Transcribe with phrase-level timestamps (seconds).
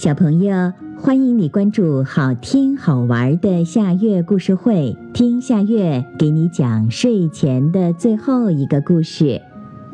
[0.00, 9.42] 小朋友，欢迎你关注好听好玩的夏月故事会，听夏月给你讲睡前的最后一个故事。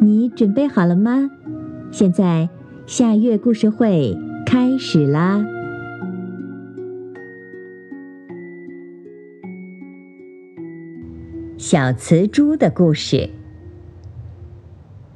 [0.00, 1.30] 你准备好了吗？
[1.92, 2.48] 现在
[2.84, 5.46] 夏月故事会开始啦！
[11.56, 13.30] 小雌猪的故事。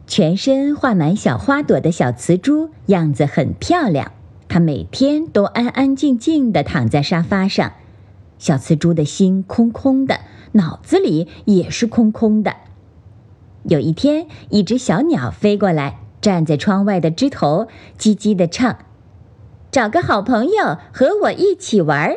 [0.07, 4.13] 全身画满小花朵的小雌猪样子很漂亮。
[4.49, 7.73] 它每天都安安静静地躺在沙发上，
[8.39, 10.21] 小雌猪的心空空的，
[10.53, 12.55] 脑子里也是空空的。
[13.65, 17.67] 有一天，一只小鸟飞过来，站在窗外的枝头，
[17.99, 18.79] 叽叽地唱
[19.73, 22.17] ：“找个好朋友和我一起玩。”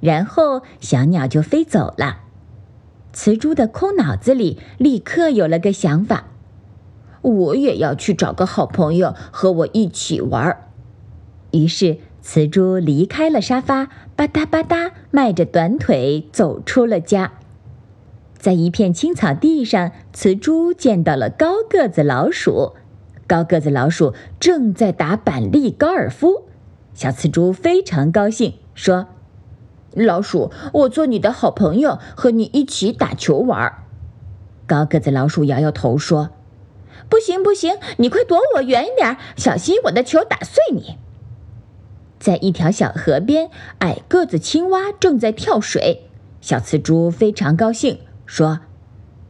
[0.00, 2.20] 然后小鸟就飞走了。
[3.12, 6.28] 雌猪的空脑子里立刻有了个想法
[7.20, 10.56] ：“我也要去找个好朋友和我一起玩。”
[11.50, 17.32] 于是，雌猪离开了沙发，吧嗒吧嗒迈着短腿走出了家。
[18.36, 22.74] 在一片青草地上，雌猪见到了高个子老鼠。
[23.26, 26.44] 高个子老鼠正在打板栗高尔夫。
[26.94, 29.08] 小雌猪非常高兴，说
[29.94, 33.72] ：“老鼠，我做你的好朋友，和你一起打球玩。”
[34.66, 36.30] 高个子老鼠摇摇头说
[37.08, 40.96] ：“不行不行，你快躲我远一点，小心我的球打碎你。”
[42.18, 46.08] 在一条小河边，矮个子青蛙正在跳水。
[46.40, 48.60] 小雌猪非常高兴，说：“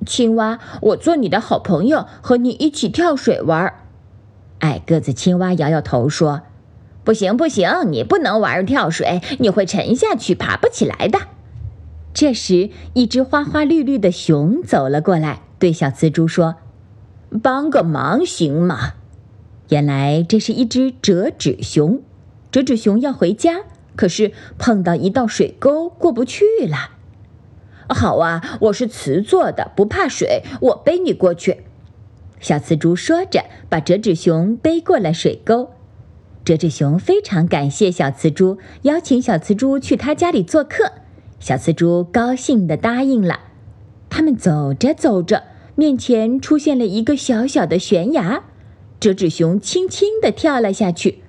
[0.04, 3.74] 青蛙，我做你的好朋友，和你一起跳水玩。”
[4.60, 6.42] 矮个子青蛙摇摇头说
[7.04, 11.18] ：“不行，不行，你不能玩跳水，你会沉下去，爬不起来的。”
[12.12, 16.56] 这时，一只花花绿绿的熊走了过来，对小雌猪说
[17.42, 18.94] ：“帮个忙行吗？”
[19.70, 22.02] 原来这是一只折纸熊。
[22.50, 23.60] 折纸熊要回家，
[23.94, 26.92] 可是碰到一道水沟，过不去了。
[27.88, 31.64] 好啊，我是瓷做的，不怕水，我背你过去。
[32.40, 35.70] 小瓷猪说着，把折纸熊背过了水沟。
[36.44, 40.92] 折纸熊非常感谢小瓷猪，邀请小瓷猪去他家里做客。
[41.40, 43.40] 小瓷猪高兴地答应了。
[44.08, 45.44] 他们走着走着，
[45.74, 48.44] 面前出现了一个小小的悬崖，
[48.98, 51.22] 折纸熊轻轻地跳了下去。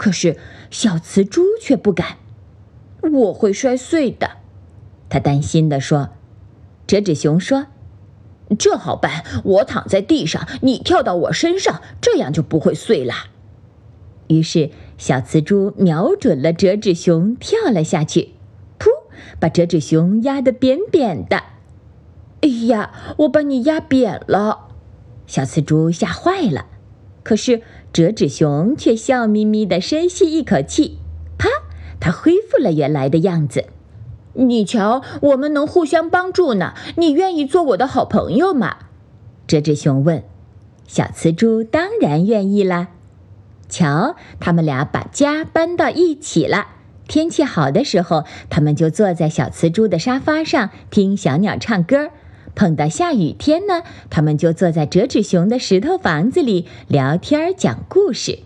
[0.00, 0.38] 可是
[0.70, 2.16] 小瓷猪却不敢，
[3.02, 4.38] 我会摔碎的，
[5.10, 6.08] 他担心地说。
[6.86, 7.66] 折纸熊说
[8.58, 13.12] ：“这好办，我躺在地上，你跳到我身上，这样就不会碎了。”
[14.28, 18.30] 于是小瓷猪瞄准了折纸熊，跳了下去，
[18.78, 18.86] 噗，
[19.38, 21.42] 把折纸熊压得扁扁的。
[22.40, 24.68] 哎呀，我把你压扁了！
[25.26, 26.64] 小瓷猪吓坏了。
[27.30, 27.62] 可是。
[27.92, 30.98] 折纸熊却笑眯眯地深吸一口气，
[31.38, 31.48] 啪，
[32.00, 33.66] 它恢复了原来的样子。
[34.32, 36.74] 你瞧，我们能互相帮助呢。
[36.96, 38.76] 你愿意做我的好朋友吗？
[39.46, 40.24] 折纸熊问。
[40.88, 42.88] 小瓷猪当然愿意啦。
[43.68, 46.66] 瞧，他们俩把家搬到一起了。
[47.06, 52.10] 天气好的时候，他们就坐在小瓷猪的沙发上听小鸟唱歌。
[52.54, 58.38] 碰到下雨天呢，他们就坐在折纸熊的石头房子里聊天讲故事。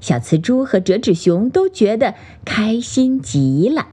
[0.00, 3.88] 小雌猪和折纸熊都觉得开心极了。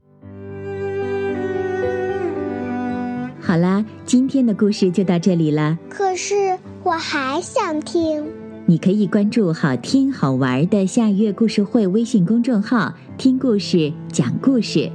[3.40, 5.78] 好啦，今天的故事就到这里了。
[5.88, 8.24] 可是我还想听。
[8.66, 14.90] 你可以关注“好听好玩的夏月故事会”微信公众号，听故事讲故事。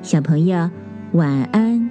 [0.00, 0.70] 小朋友，
[1.12, 1.90] 晚安。